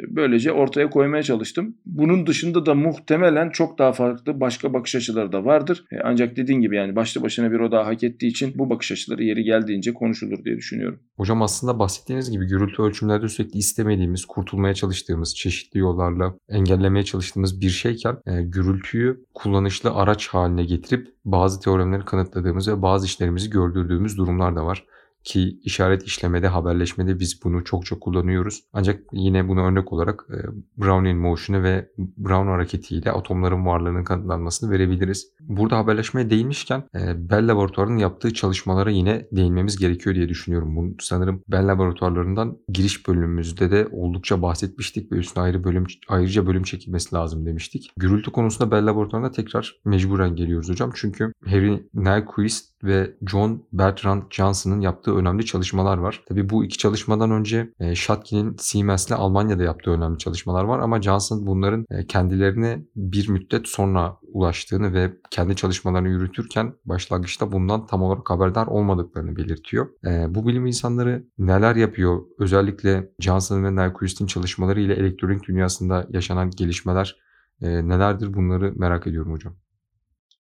böylece 0.08 0.52
ortaya 0.52 0.90
koymaya 0.90 1.22
çalıştım. 1.22 1.76
Bunun 1.86 2.26
dışında 2.26 2.66
da 2.66 2.74
muhtemelen 2.74 3.50
çok 3.50 3.78
daha 3.78 3.92
farklı 3.92 4.40
başka 4.40 4.72
bakış 4.72 4.94
açıları 4.94 5.32
da 5.32 5.44
vardır. 5.44 5.84
Ancak 6.04 6.36
dediğin 6.36 6.60
gibi 6.60 6.76
yani 6.76 6.96
başlı 6.96 7.22
başına 7.22 7.52
bir 7.52 7.60
oda 7.60 7.86
hak 7.86 8.02
ettiği 8.02 8.26
için 8.26 8.52
bu 8.54 8.70
bakış 8.70 8.92
açıları 8.92 9.24
yeri 9.24 9.44
geldiğince 9.44 9.94
konuşulur 9.94 10.44
diye 10.44 10.56
düşünüyorum. 10.56 11.00
Hocam 11.16 11.42
aslında 11.42 11.78
bahsettiğiniz 11.78 12.30
gibi 12.30 12.46
gürültü 12.46 12.82
ölçümlerde 12.82 13.28
sürekli 13.28 13.58
istemediğimiz, 13.58 14.24
kurtulmaya 14.24 14.74
çalıştığımız, 14.74 15.36
çeşitli 15.36 15.78
yollarla 15.78 16.34
engellemeye 16.48 17.04
çalıştığımız 17.04 17.60
bir 17.60 17.70
şeyken 17.70 18.16
e, 18.26 18.42
gürültüyü 18.42 19.24
kullanışlı 19.34 19.94
araç 19.94 20.28
haline 20.28 20.64
getirip 20.64 21.08
bazı 21.24 21.60
teoremleri 21.60 22.04
kanıtladığımız 22.04 22.68
ve 22.68 22.82
bazı 22.82 23.06
işlerimizi 23.06 23.50
gördürdüğümüz 23.50 24.18
durumlar 24.18 24.56
da 24.56 24.66
var 24.66 24.84
ki 25.26 25.58
işaret 25.62 26.02
işlemede, 26.02 26.48
haberleşmede 26.48 27.20
biz 27.20 27.44
bunu 27.44 27.64
çok 27.64 27.86
çok 27.86 28.00
kullanıyoruz. 28.00 28.64
Ancak 28.72 29.00
yine 29.12 29.48
bunu 29.48 29.60
örnek 29.60 29.92
olarak 29.92 30.26
e, 30.30 30.36
Brownian 30.82 31.16
motion'u 31.16 31.62
ve 31.62 31.88
Brown 31.98 32.48
hareketiyle 32.48 33.12
atomların 33.12 33.66
varlığının 33.66 34.04
kanıtlanmasını 34.04 34.70
verebiliriz. 34.70 35.26
Burada 35.40 35.78
haberleşmeye 35.78 36.30
değinmişken 36.30 36.82
e, 36.94 37.30
Bell 37.30 37.48
Laboratuvarı'nın 37.48 37.96
yaptığı 37.96 38.34
çalışmalara 38.34 38.90
yine 38.90 39.26
değinmemiz 39.32 39.76
gerekiyor 39.76 40.16
diye 40.16 40.28
düşünüyorum. 40.28 40.76
Bunu 40.76 40.94
sanırım 41.00 41.42
Bell 41.48 41.68
Laboratuvarlarından 41.68 42.58
giriş 42.68 43.08
bölümümüzde 43.08 43.70
de 43.70 43.88
oldukça 43.92 44.42
bahsetmiştik 44.42 45.12
ve 45.12 45.16
üstüne 45.16 45.44
ayrı 45.44 45.64
bölüm 45.64 45.86
ayrıca 46.08 46.46
bölüm 46.46 46.62
çekilmesi 46.62 47.14
lazım 47.14 47.46
demiştik. 47.46 47.90
Gürültü 47.96 48.32
konusunda 48.32 48.70
Bell 48.70 48.86
Laboratuvarı'na 48.86 49.30
tekrar 49.30 49.80
mecburen 49.84 50.36
geliyoruz 50.36 50.68
hocam. 50.68 50.90
Çünkü 50.94 51.32
Harry 51.46 51.88
Nyquist 51.94 52.75
ve 52.84 53.14
John 53.30 53.66
Bertrand 53.72 54.22
Johnson'ın 54.30 54.80
yaptığı 54.80 55.16
önemli 55.16 55.44
çalışmalar 55.44 55.98
var. 55.98 56.22
Tabi 56.28 56.50
bu 56.50 56.64
iki 56.64 56.78
çalışmadan 56.78 57.30
önce 57.30 57.72
e, 57.80 57.94
Schatke'nin 57.94 58.56
Siemens'le 58.58 59.12
Almanya'da 59.12 59.62
yaptığı 59.62 59.90
önemli 59.90 60.18
çalışmalar 60.18 60.64
var 60.64 60.78
ama 60.78 61.02
Johnson 61.02 61.46
bunların 61.46 61.86
e, 61.90 62.06
kendilerine 62.06 62.84
bir 62.96 63.28
müddet 63.28 63.68
sonra 63.68 64.16
ulaştığını 64.22 64.92
ve 64.92 65.12
kendi 65.30 65.56
çalışmalarını 65.56 66.08
yürütürken 66.08 66.74
başlangıçta 66.84 67.52
bundan 67.52 67.86
tam 67.86 68.02
olarak 68.02 68.30
haberdar 68.30 68.66
olmadıklarını 68.66 69.36
belirtiyor. 69.36 69.88
E, 70.06 70.34
bu 70.34 70.46
bilim 70.46 70.66
insanları 70.66 71.26
neler 71.38 71.76
yapıyor? 71.76 72.22
Özellikle 72.38 73.10
Johnson 73.20 73.64
ve 73.64 73.76
Nyquist'in 73.76 74.26
çalışmaları 74.26 74.80
ile 74.80 74.94
elektronik 74.94 75.48
dünyasında 75.48 76.06
yaşanan 76.10 76.50
gelişmeler 76.50 77.16
nelerdir 77.60 78.34
bunları 78.34 78.72
merak 78.76 79.06
ediyorum 79.06 79.32
hocam. 79.32 79.56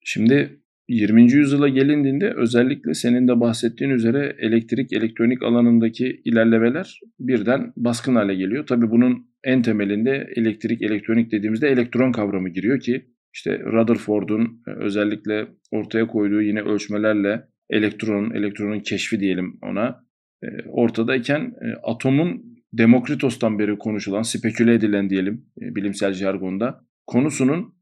Şimdi 0.04 0.60
20. 0.88 1.32
yüzyıla 1.32 1.68
gelindiğinde 1.68 2.32
özellikle 2.36 2.94
senin 2.94 3.28
de 3.28 3.40
bahsettiğin 3.40 3.90
üzere 3.90 4.36
elektrik, 4.38 4.92
elektronik 4.92 5.42
alanındaki 5.42 6.20
ilerlemeler 6.24 7.00
birden 7.20 7.72
baskın 7.76 8.14
hale 8.14 8.34
geliyor. 8.34 8.66
Tabii 8.66 8.90
bunun 8.90 9.26
en 9.44 9.62
temelinde 9.62 10.26
elektrik, 10.36 10.82
elektronik 10.82 11.32
dediğimizde 11.32 11.68
elektron 11.68 12.12
kavramı 12.12 12.48
giriyor 12.48 12.80
ki 12.80 13.06
işte 13.34 13.58
Rutherford'un 13.58 14.62
e, 14.68 14.70
özellikle 14.70 15.46
ortaya 15.70 16.06
koyduğu 16.06 16.42
yine 16.42 16.60
ölçmelerle 16.60 17.42
elektron, 17.70 18.30
elektronun 18.30 18.80
keşfi 18.80 19.20
diyelim 19.20 19.58
ona 19.62 20.04
e, 20.42 20.46
ortadayken 20.68 21.40
e, 21.40 21.66
atomun 21.82 22.56
Demokritos'tan 22.72 23.58
beri 23.58 23.78
konuşulan, 23.78 24.22
speküle 24.22 24.74
edilen 24.74 25.10
diyelim 25.10 25.44
bilimsel 25.56 26.12
jargonda 26.12 26.80
konusunun 27.06 27.74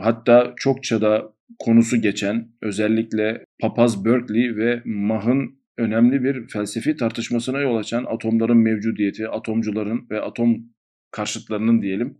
hatta 0.00 0.54
çokça 0.56 1.00
da 1.00 1.32
konusu 1.58 1.96
geçen 1.96 2.48
özellikle 2.62 3.44
Papaz 3.60 4.04
Berkeley 4.04 4.56
ve 4.56 4.82
Mach'ın 4.84 5.58
önemli 5.78 6.24
bir 6.24 6.48
felsefi 6.48 6.96
tartışmasına 6.96 7.60
yol 7.60 7.76
açan 7.76 8.04
atomların 8.04 8.56
mevcudiyeti, 8.56 9.28
atomcuların 9.28 10.06
ve 10.10 10.20
atom 10.20 10.56
karşıtlarının 11.10 11.82
diyelim 11.82 12.18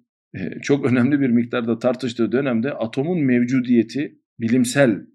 çok 0.62 0.86
önemli 0.86 1.20
bir 1.20 1.30
miktarda 1.30 1.78
tartıştığı 1.78 2.32
dönemde 2.32 2.72
atomun 2.72 3.20
mevcudiyeti 3.20 4.18
bilimsel 4.40 5.06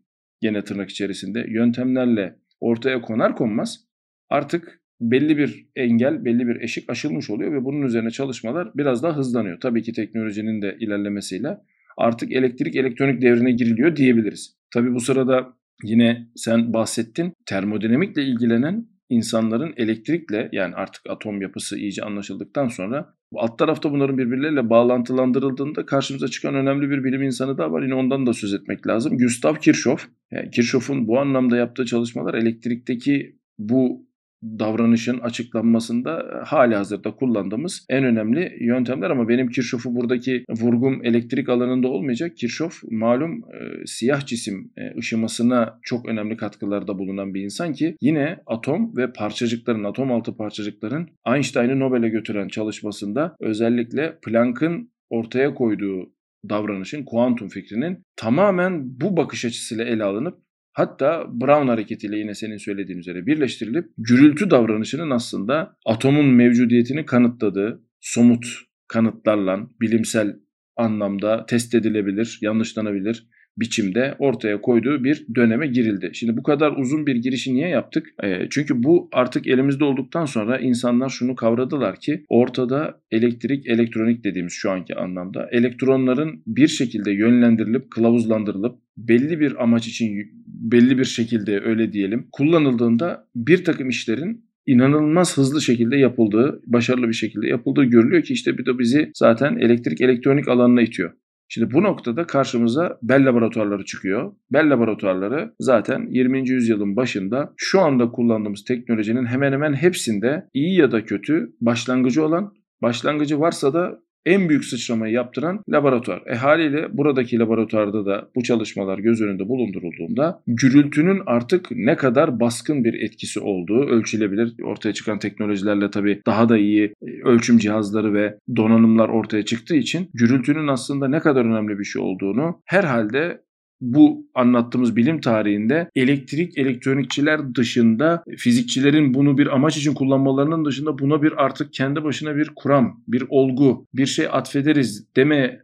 gene 0.41 0.63
tırnak 0.63 0.89
içerisinde 0.89 1.45
yöntemlerle 1.49 2.35
ortaya 2.59 3.01
konar 3.01 3.35
konmaz 3.35 3.87
artık 4.29 4.81
belli 5.01 5.37
bir 5.37 5.67
engel, 5.75 6.25
belli 6.25 6.47
bir 6.47 6.61
eşik 6.61 6.89
aşılmış 6.89 7.29
oluyor 7.29 7.53
ve 7.53 7.65
bunun 7.65 7.81
üzerine 7.81 8.11
çalışmalar 8.11 8.71
biraz 8.75 9.03
daha 9.03 9.17
hızlanıyor. 9.17 9.59
Tabii 9.59 9.83
ki 9.83 9.93
teknolojinin 9.93 10.61
de 10.61 10.77
ilerlemesiyle 10.79 11.57
artık 11.97 12.31
elektrik 12.31 12.75
elektronik 12.75 13.21
devrine 13.21 13.51
giriliyor 13.51 13.95
diyebiliriz. 13.95 14.55
Tabii 14.73 14.93
bu 14.93 14.99
sırada 14.99 15.53
yine 15.83 16.27
sen 16.35 16.73
bahsettin 16.73 17.33
termodinamikle 17.45 18.23
ilgilenen 18.23 18.87
insanların 19.09 19.73
elektrikle 19.77 20.49
yani 20.51 20.75
artık 20.75 21.09
atom 21.09 21.41
yapısı 21.41 21.77
iyice 21.77 22.03
anlaşıldıktan 22.03 22.67
sonra 22.67 23.13
alt 23.35 23.57
tarafta 23.59 23.91
bunların 23.91 24.17
birbirleriyle 24.17 24.69
bağlantılandırıldığında 24.69 25.85
karşımıza 25.85 26.27
çıkan 26.27 26.55
önemli 26.55 26.89
bir 26.89 27.03
bilim 27.03 27.23
insanı 27.23 27.57
da 27.57 27.71
var. 27.71 27.83
Yine 27.83 27.93
ondan 27.93 28.25
da 28.25 28.33
söz 28.33 28.53
etmek 28.53 28.87
lazım. 28.87 29.17
Gustav 29.17 29.55
Kirchhoff. 29.55 30.07
Yani 30.31 30.51
Kirchhoff'un 30.51 31.07
bu 31.07 31.19
anlamda 31.19 31.57
yaptığı 31.57 31.85
çalışmalar 31.85 32.33
elektrikteki 32.33 33.39
bu 33.57 34.07
davranışın 34.43 35.19
açıklanmasında 35.19 36.19
e, 36.19 36.45
hali 36.45 36.75
hazırda 36.75 37.15
kullandığımız 37.15 37.85
en 37.89 38.03
önemli 38.03 38.57
yöntemler 38.59 39.09
ama 39.09 39.29
benim 39.29 39.49
Kirchhoff'u 39.49 39.95
buradaki 39.95 40.45
vurgum 40.49 41.05
elektrik 41.05 41.49
alanında 41.49 41.87
olmayacak. 41.87 42.37
Kirchhoff 42.37 42.83
malum 42.91 43.31
e, 43.31 43.85
siyah 43.85 44.25
cisim 44.25 44.71
e, 44.77 44.97
ışımasına 44.99 45.79
çok 45.83 46.05
önemli 46.05 46.37
katkılarda 46.37 46.99
bulunan 46.99 47.33
bir 47.33 47.41
insan 47.41 47.73
ki 47.73 47.95
yine 48.01 48.37
atom 48.45 48.97
ve 48.97 49.13
parçacıkların, 49.13 49.83
atom 49.83 50.11
altı 50.11 50.37
parçacıkların 50.37 51.09
Einstein'ı 51.35 51.79
Nobel'e 51.79 52.09
götüren 52.09 52.47
çalışmasında 52.47 53.35
özellikle 53.39 54.17
Planck'ın 54.25 54.91
ortaya 55.09 55.53
koyduğu 55.53 56.13
davranışın, 56.49 57.03
kuantum 57.03 57.49
fikrinin 57.49 58.03
tamamen 58.15 59.01
bu 59.01 59.17
bakış 59.17 59.45
açısıyla 59.45 59.85
ele 59.85 60.03
alınıp 60.03 60.37
Hatta 60.73 61.25
Brown 61.31 61.67
hareketiyle 61.67 62.17
yine 62.17 62.35
senin 62.35 62.57
söylediğin 62.57 62.99
üzere 62.99 63.25
birleştirilip 63.25 63.89
gürültü 63.97 64.51
davranışının 64.51 65.09
aslında 65.09 65.77
atomun 65.85 66.25
mevcudiyetini 66.25 67.05
kanıtladığı 67.05 67.83
somut 68.01 68.45
kanıtlarla 68.87 69.59
bilimsel 69.81 70.35
anlamda 70.77 71.45
test 71.45 71.75
edilebilir, 71.75 72.39
yanlışlanabilir 72.41 73.27
biçimde 73.57 74.15
ortaya 74.19 74.61
koyduğu 74.61 75.03
bir 75.03 75.25
döneme 75.35 75.67
girildi. 75.67 76.09
Şimdi 76.13 76.37
bu 76.37 76.43
kadar 76.43 76.71
uzun 76.71 77.07
bir 77.07 77.15
girişi 77.15 77.53
niye 77.53 77.67
yaptık? 77.67 78.07
E, 78.23 78.47
çünkü 78.49 78.83
bu 78.83 79.09
artık 79.11 79.47
elimizde 79.47 79.83
olduktan 79.83 80.25
sonra 80.25 80.59
insanlar 80.59 81.09
şunu 81.09 81.35
kavradılar 81.35 81.99
ki 81.99 82.25
ortada 82.29 83.01
elektrik, 83.11 83.67
elektronik 83.67 84.23
dediğimiz 84.23 84.53
şu 84.53 84.71
anki 84.71 84.95
anlamda 84.95 85.49
elektronların 85.51 86.43
bir 86.47 86.67
şekilde 86.67 87.11
yönlendirilip, 87.11 87.91
kılavuzlandırılıp 87.91 88.79
belli 88.97 89.39
bir 89.39 89.63
amaç 89.63 89.87
için 89.87 90.42
belli 90.63 90.97
bir 90.97 91.05
şekilde 91.05 91.61
öyle 91.61 91.93
diyelim 91.93 92.27
kullanıldığında 92.31 93.27
bir 93.35 93.63
takım 93.63 93.89
işlerin 93.89 94.45
inanılmaz 94.65 95.37
hızlı 95.37 95.61
şekilde 95.61 95.97
yapıldığı, 95.97 96.61
başarılı 96.65 97.07
bir 97.07 97.13
şekilde 97.13 97.47
yapıldığı 97.47 97.83
görülüyor 97.83 98.23
ki 98.23 98.33
işte 98.33 98.57
bir 98.57 98.65
de 98.65 98.79
bizi 98.79 99.11
zaten 99.15 99.57
elektrik 99.57 100.01
elektronik 100.01 100.47
alanına 100.47 100.81
itiyor. 100.81 101.11
Şimdi 101.47 101.73
bu 101.73 101.83
noktada 101.83 102.27
karşımıza 102.27 102.99
Bell 103.03 103.25
laboratuvarları 103.25 103.85
çıkıyor. 103.85 104.33
Bell 104.53 104.69
laboratuvarları 104.69 105.53
zaten 105.59 106.07
20. 106.09 106.49
yüzyılın 106.49 106.95
başında 106.95 107.53
şu 107.57 107.81
anda 107.81 108.11
kullandığımız 108.11 108.63
teknolojinin 108.63 109.25
hemen 109.25 109.51
hemen 109.51 109.73
hepsinde 109.73 110.49
iyi 110.53 110.79
ya 110.79 110.91
da 110.91 111.05
kötü 111.05 111.55
başlangıcı 111.61 112.25
olan, 112.25 112.53
başlangıcı 112.81 113.39
varsa 113.39 113.73
da 113.73 113.99
en 114.25 114.49
büyük 114.49 114.65
sıçramayı 114.65 115.13
yaptıran 115.13 115.63
laboratuvar. 115.69 116.23
E 116.25 116.35
haliyle 116.35 116.97
buradaki 116.97 117.39
laboratuvarda 117.39 118.05
da 118.05 118.29
bu 118.35 118.43
çalışmalar 118.43 118.99
göz 118.99 119.21
önünde 119.21 119.47
bulundurulduğunda 119.47 120.41
gürültünün 120.47 121.21
artık 121.25 121.67
ne 121.71 121.95
kadar 121.95 122.39
baskın 122.39 122.83
bir 122.83 122.93
etkisi 122.93 123.39
olduğu 123.39 123.87
ölçülebilir. 123.87 124.63
Ortaya 124.63 124.93
çıkan 124.93 125.19
teknolojilerle 125.19 125.91
tabii 125.91 126.21
daha 126.25 126.49
da 126.49 126.57
iyi 126.57 126.93
e, 127.01 127.23
ölçüm 127.23 127.57
cihazları 127.57 128.13
ve 128.13 128.37
donanımlar 128.55 129.09
ortaya 129.09 129.45
çıktığı 129.45 129.75
için 129.75 130.09
gürültünün 130.13 130.67
aslında 130.67 131.07
ne 131.07 131.19
kadar 131.19 131.45
önemli 131.45 131.79
bir 131.79 131.83
şey 131.83 132.01
olduğunu 132.01 132.61
herhalde 132.65 133.41
bu 133.83 134.27
anlattığımız 134.35 134.95
bilim 134.95 135.21
tarihinde 135.21 135.89
elektrik 135.95 136.57
elektronikçiler 136.57 137.55
dışında 137.55 138.23
fizikçilerin 138.37 139.13
bunu 139.13 139.37
bir 139.37 139.55
amaç 139.55 139.77
için 139.77 139.93
kullanmalarının 139.93 140.65
dışında 140.65 140.99
buna 140.99 141.21
bir 141.21 141.45
artık 141.45 141.73
kendi 141.73 142.03
başına 142.03 142.35
bir 142.35 142.51
kuram, 142.55 143.03
bir 143.07 143.23
olgu, 143.29 143.85
bir 143.93 144.05
şey 144.05 144.27
atfederiz 144.31 145.07
deme 145.15 145.59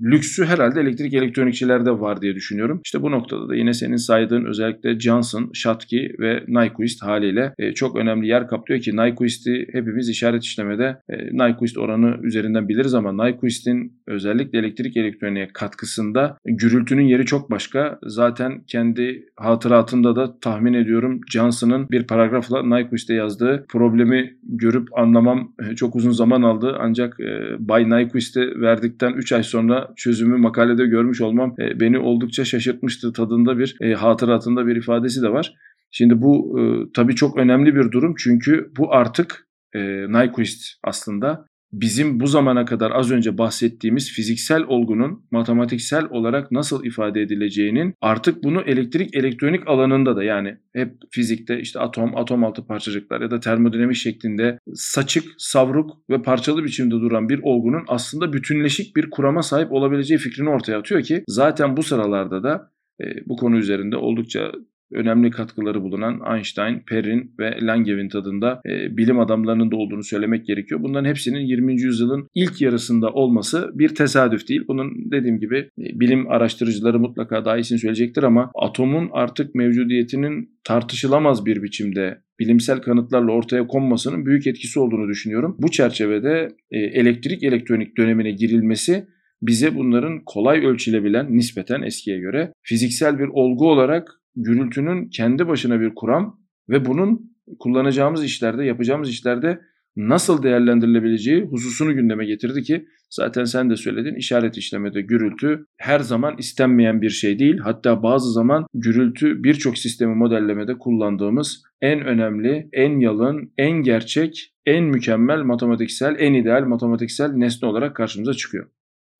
lüksü 0.00 0.44
herhalde 0.44 0.80
elektrik 0.80 1.14
elektronikçilerde 1.14 1.90
var 1.90 2.22
diye 2.22 2.34
düşünüyorum. 2.34 2.80
İşte 2.84 3.02
bu 3.02 3.10
noktada 3.10 3.48
da 3.48 3.54
yine 3.54 3.74
senin 3.74 3.96
saydığın 3.96 4.44
özellikle 4.44 5.00
Johnson, 5.00 5.50
Schottky 5.54 6.08
ve 6.18 6.44
Nyquist 6.48 7.02
haliyle 7.02 7.54
e, 7.58 7.72
çok 7.72 7.96
önemli 7.96 8.28
yer 8.28 8.48
kaplıyor 8.48 8.80
ki 8.80 8.96
Nyquist'i 8.96 9.66
hepimiz 9.72 10.08
işaret 10.08 10.44
işlemede 10.44 10.96
e, 11.08 11.16
Nyquist 11.16 11.78
oranı 11.78 12.18
üzerinden 12.22 12.68
biliriz 12.68 12.94
ama 12.94 13.12
Nyquist'in 13.12 13.92
özellikle 14.06 14.58
elektrik 14.58 14.96
elektroniğe 14.96 15.48
katkısında 15.52 16.36
gürültünün 16.44 17.06
yeri 17.06 17.26
çok 17.26 17.50
başka. 17.50 17.98
Zaten 18.02 18.62
kendi 18.66 19.26
hatıratında 19.36 20.16
da 20.16 20.38
tahmin 20.40 20.74
ediyorum 20.74 21.20
Johnson'ın 21.32 21.88
bir 21.90 22.06
paragrafla 22.06 22.62
Nyquist'e 22.62 23.14
yazdığı 23.14 23.66
problemi 23.68 24.34
görüp 24.42 24.98
anlamam 24.98 25.52
e, 25.70 25.76
çok 25.76 25.96
uzun 25.96 26.10
zaman 26.10 26.42
aldı. 26.42 26.76
Ancak 26.80 27.20
e, 27.20 27.56
Bay 27.58 27.90
Nyquist'e 27.90 28.60
verdikten 28.60 29.12
3 29.12 29.32
ay 29.32 29.42
sonra 29.42 29.83
çözümü 29.96 30.36
makalede 30.36 30.86
görmüş 30.86 31.20
olmam 31.20 31.54
e, 31.58 31.80
beni 31.80 31.98
oldukça 31.98 32.44
şaşırtmıştı 32.44 33.12
tadında 33.12 33.58
bir 33.58 33.76
e, 33.80 33.94
hatıratında 33.94 34.66
bir 34.66 34.76
ifadesi 34.76 35.22
de 35.22 35.28
var. 35.28 35.54
Şimdi 35.90 36.22
bu 36.22 36.60
e, 36.60 36.62
tabii 36.94 37.14
çok 37.14 37.36
önemli 37.38 37.74
bir 37.74 37.92
durum 37.92 38.14
çünkü 38.18 38.70
bu 38.78 38.94
artık 38.94 39.48
e, 39.74 39.80
Nyquist 40.08 40.78
aslında 40.84 41.46
bizim 41.80 42.20
bu 42.20 42.26
zamana 42.26 42.64
kadar 42.64 42.90
az 42.90 43.10
önce 43.10 43.38
bahsettiğimiz 43.38 44.12
fiziksel 44.12 44.62
olgunun 44.62 45.26
matematiksel 45.30 46.04
olarak 46.10 46.52
nasıl 46.52 46.84
ifade 46.84 47.22
edileceğinin 47.22 47.94
artık 48.00 48.44
bunu 48.44 48.60
elektrik 48.60 49.16
elektronik 49.16 49.68
alanında 49.68 50.16
da 50.16 50.24
yani 50.24 50.56
hep 50.72 50.94
fizikte 51.10 51.60
işte 51.60 51.80
atom, 51.80 52.16
atom 52.16 52.44
altı 52.44 52.66
parçacıklar 52.66 53.20
ya 53.20 53.30
da 53.30 53.40
termodinamik 53.40 53.96
şeklinde 53.96 54.58
saçık, 54.74 55.24
savruk 55.38 55.90
ve 56.10 56.22
parçalı 56.22 56.64
biçimde 56.64 56.94
duran 56.94 57.28
bir 57.28 57.40
olgunun 57.42 57.84
aslında 57.88 58.32
bütünleşik 58.32 58.96
bir 58.96 59.10
kurama 59.10 59.42
sahip 59.42 59.72
olabileceği 59.72 60.18
fikrini 60.18 60.48
ortaya 60.48 60.78
atıyor 60.78 61.02
ki 61.02 61.24
zaten 61.28 61.76
bu 61.76 61.82
sıralarda 61.82 62.42
da 62.42 62.70
e, 63.00 63.04
bu 63.26 63.36
konu 63.36 63.56
üzerinde 63.56 63.96
oldukça 63.96 64.52
önemli 64.94 65.30
katkıları 65.30 65.82
bulunan 65.82 66.34
Einstein, 66.34 66.82
Perrin 66.88 67.34
ve 67.38 67.58
Langevin 67.62 68.08
tadında 68.08 68.60
e, 68.66 68.96
bilim 68.96 69.18
adamlarının 69.18 69.70
da 69.70 69.76
olduğunu 69.76 70.02
söylemek 70.02 70.46
gerekiyor. 70.46 70.82
Bunların 70.82 71.08
hepsinin 71.08 71.40
20. 71.40 71.82
yüzyılın 71.82 72.28
ilk 72.34 72.60
yarısında 72.60 73.10
olması 73.10 73.70
bir 73.74 73.94
tesadüf 73.94 74.48
değil. 74.48 74.64
Bunun 74.68 75.10
dediğim 75.10 75.40
gibi 75.40 75.56
e, 75.58 76.00
bilim 76.00 76.30
araştırıcıları 76.30 76.98
mutlaka 76.98 77.44
daha 77.44 77.58
iyisini 77.58 77.78
söyleyecektir 77.78 78.22
ama 78.22 78.50
atomun 78.54 79.08
artık 79.12 79.54
mevcudiyetinin 79.54 80.50
tartışılamaz 80.64 81.46
bir 81.46 81.62
biçimde 81.62 82.18
bilimsel 82.40 82.78
kanıtlarla 82.78 83.32
ortaya 83.32 83.66
konmasının 83.66 84.26
büyük 84.26 84.46
etkisi 84.46 84.80
olduğunu 84.80 85.08
düşünüyorum. 85.08 85.56
Bu 85.58 85.70
çerçevede 85.70 86.48
e, 86.70 86.78
elektrik 86.78 87.42
elektronik 87.42 87.96
dönemine 87.98 88.30
girilmesi 88.30 89.06
bize 89.42 89.74
bunların 89.74 90.24
kolay 90.26 90.66
ölçülebilen 90.66 91.36
nispeten 91.36 91.82
eskiye 91.82 92.18
göre 92.18 92.52
fiziksel 92.62 93.18
bir 93.18 93.28
olgu 93.28 93.70
olarak 93.70 94.08
gürültünün 94.36 95.08
kendi 95.08 95.48
başına 95.48 95.80
bir 95.80 95.94
kuram 95.94 96.40
ve 96.68 96.84
bunun 96.84 97.34
kullanacağımız 97.58 98.24
işlerde, 98.24 98.64
yapacağımız 98.64 99.08
işlerde 99.08 99.60
nasıl 99.96 100.42
değerlendirilebileceği 100.42 101.42
hususunu 101.42 101.94
gündeme 101.94 102.26
getirdi 102.26 102.62
ki 102.62 102.86
zaten 103.10 103.44
sen 103.44 103.70
de 103.70 103.76
söyledin 103.76 104.14
işaret 104.14 104.56
işlemede 104.56 105.02
gürültü 105.02 105.66
her 105.76 106.00
zaman 106.00 106.34
istenmeyen 106.38 107.02
bir 107.02 107.10
şey 107.10 107.38
değil. 107.38 107.58
Hatta 107.58 108.02
bazı 108.02 108.32
zaman 108.32 108.66
gürültü 108.74 109.44
birçok 109.44 109.78
sistemi 109.78 110.14
modellemede 110.14 110.78
kullandığımız 110.78 111.62
en 111.80 112.00
önemli, 112.00 112.68
en 112.72 113.00
yalın, 113.00 113.52
en 113.58 113.82
gerçek, 113.82 114.54
en 114.66 114.84
mükemmel 114.84 115.42
matematiksel, 115.42 116.16
en 116.18 116.34
ideal 116.34 116.64
matematiksel 116.64 117.30
nesne 117.32 117.68
olarak 117.68 117.96
karşımıza 117.96 118.34
çıkıyor. 118.34 118.66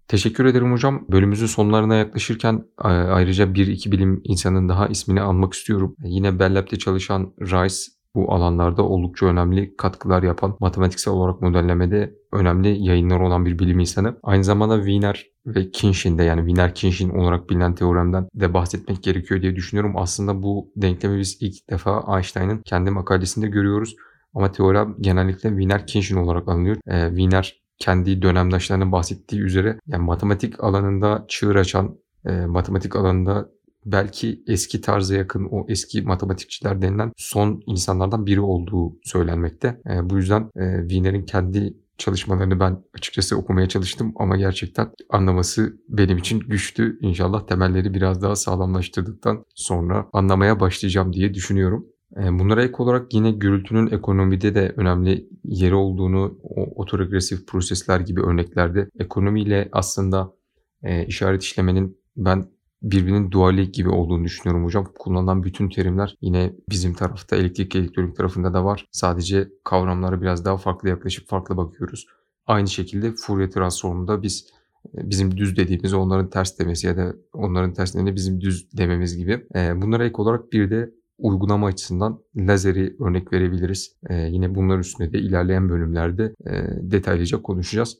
Teşekkür 0.08 0.44
ederim 0.44 0.72
hocam. 0.72 1.06
Bölümümüzün 1.10 1.46
sonlarına 1.46 1.94
yaklaşırken 1.94 2.64
a- 2.78 2.88
ayrıca 2.88 3.54
bir 3.54 3.66
iki 3.66 3.92
bilim 3.92 4.20
insanının 4.24 4.68
daha 4.68 4.86
ismini 4.86 5.20
almak 5.20 5.52
istiyorum. 5.54 5.96
Yine 6.04 6.38
Bell 6.38 6.54
Lab'de 6.54 6.76
çalışan 6.78 7.32
Rice 7.40 7.74
bu 8.14 8.32
alanlarda 8.32 8.82
oldukça 8.82 9.26
önemli 9.26 9.76
katkılar 9.76 10.22
yapan, 10.22 10.56
matematiksel 10.60 11.14
olarak 11.14 11.40
modellemede 11.42 12.14
önemli 12.32 12.68
yayınlar 12.84 13.20
olan 13.20 13.46
bir 13.46 13.58
bilim 13.58 13.80
insanı. 13.80 14.16
Aynı 14.22 14.44
zamanda 14.44 14.76
Wiener 14.76 15.26
ve 15.46 15.70
Kinshin'de 15.70 16.22
yani 16.22 16.40
Wiener-Kinshin 16.40 17.10
olarak 17.10 17.50
bilinen 17.50 17.74
teoremden 17.74 18.28
de 18.34 18.54
bahsetmek 18.54 19.02
gerekiyor 19.02 19.42
diye 19.42 19.56
düşünüyorum. 19.56 19.92
Aslında 19.96 20.42
bu 20.42 20.72
denklemi 20.76 21.18
biz 21.18 21.38
ilk 21.40 21.70
defa 21.70 22.16
Einstein'ın 22.16 22.62
kendi 22.64 22.90
makalesinde 22.90 23.48
görüyoruz. 23.48 23.96
Ama 24.34 24.52
teorem 24.52 24.94
genellikle 25.00 25.48
Wiener-Kinshin 25.48 26.16
olarak 26.16 26.48
anılıyor. 26.48 26.76
Ee, 26.86 27.08
Wiener 27.08 27.63
kendi 27.78 28.22
dönemdaşlarının 28.22 28.92
bahsettiği 28.92 29.42
üzere 29.42 29.78
yani 29.86 30.04
matematik 30.04 30.64
alanında 30.64 31.24
çığır 31.28 31.56
açan, 31.56 31.98
e, 32.26 32.46
matematik 32.46 32.96
alanında 32.96 33.48
belki 33.86 34.42
eski 34.46 34.80
tarza 34.80 35.14
yakın 35.14 35.48
o 35.50 35.66
eski 35.68 36.02
matematikçiler 36.02 36.82
denilen 36.82 37.12
son 37.16 37.62
insanlardan 37.66 38.26
biri 38.26 38.40
olduğu 38.40 38.96
söylenmekte. 39.04 39.80
E, 39.90 40.10
bu 40.10 40.16
yüzden 40.16 40.50
e, 40.56 40.80
Wiener'in 40.80 41.22
kendi 41.22 41.74
çalışmalarını 41.98 42.60
ben 42.60 42.84
açıkçası 42.94 43.36
okumaya 43.36 43.68
çalıştım 43.68 44.12
ama 44.16 44.36
gerçekten 44.36 44.90
anlaması 45.10 45.76
benim 45.88 46.18
için 46.18 46.40
güçtü. 46.40 46.98
İnşallah 47.00 47.46
temelleri 47.46 47.94
biraz 47.94 48.22
daha 48.22 48.36
sağlamlaştırdıktan 48.36 49.44
sonra 49.54 50.06
anlamaya 50.12 50.60
başlayacağım 50.60 51.12
diye 51.12 51.34
düşünüyorum. 51.34 51.86
E, 52.16 52.38
Bunlara 52.38 52.62
ek 52.64 52.74
olarak 52.78 53.14
yine 53.14 53.30
gürültünün 53.30 53.86
ekonomide 53.90 54.54
de 54.54 54.74
önemli 54.76 55.28
yeri 55.44 55.74
olduğunu 55.74 56.38
o 56.42 56.82
otoregresif 56.82 57.46
prosesler 57.46 58.00
gibi 58.00 58.22
örneklerde 58.22 58.88
ekonomiyle 58.98 59.68
aslında 59.72 60.34
e, 60.82 61.06
işaret 61.06 61.42
işlemenin 61.42 61.98
ben 62.16 62.46
birbirinin 62.82 63.30
duali 63.30 63.72
gibi 63.72 63.88
olduğunu 63.88 64.24
düşünüyorum 64.24 64.64
hocam. 64.64 64.88
Kullanılan 64.98 65.42
bütün 65.42 65.68
terimler 65.68 66.16
yine 66.20 66.52
bizim 66.70 66.94
tarafta 66.94 67.36
elektrik 67.36 67.76
elektronik 67.76 68.16
tarafında 68.16 68.54
da 68.54 68.64
var. 68.64 68.86
Sadece 68.92 69.48
kavramlara 69.64 70.22
biraz 70.22 70.44
daha 70.44 70.56
farklı 70.56 70.88
yaklaşıp 70.88 71.28
farklı 71.28 71.56
bakıyoruz. 71.56 72.06
Aynı 72.46 72.68
şekilde 72.68 73.12
Fourier 73.12 73.50
transformunda 73.50 74.22
biz 74.22 74.46
e, 74.94 75.10
bizim 75.10 75.36
düz 75.36 75.56
dediğimiz 75.56 75.94
onların 75.94 76.30
ters 76.30 76.58
demesi 76.58 76.86
ya 76.86 76.96
da 76.96 77.14
onların 77.32 77.72
tersine 77.72 78.14
bizim 78.14 78.40
düz 78.40 78.72
dememiz 78.72 79.16
gibi. 79.16 79.46
E, 79.54 79.82
Bunlara 79.82 80.04
ek 80.04 80.14
olarak 80.22 80.52
bir 80.52 80.70
de 80.70 80.90
uygulama 81.18 81.66
açısından 81.66 82.22
lazeri 82.36 82.96
örnek 83.00 83.32
verebiliriz. 83.32 83.96
Ee, 84.10 84.14
yine 84.14 84.54
bunlar 84.54 84.78
üstünde 84.78 85.12
de 85.12 85.18
ilerleyen 85.18 85.68
bölümlerde 85.68 86.34
e, 86.46 86.52
detaylıca 86.90 87.42
konuşacağız. 87.42 87.98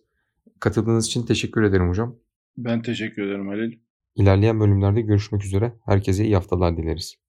Katıldığınız 0.61 1.07
için 1.07 1.27
teşekkür 1.27 1.63
ederim 1.63 1.89
hocam. 1.89 2.17
Ben 2.57 2.83
teşekkür 2.83 3.23
ederim 3.23 3.49
Halil. 3.49 3.79
İlerleyen 4.17 4.61
bölümlerde 4.61 5.01
görüşmek 5.01 5.45
üzere. 5.45 5.73
Herkese 5.85 6.25
iyi 6.25 6.35
haftalar 6.35 6.77
dileriz. 6.77 7.24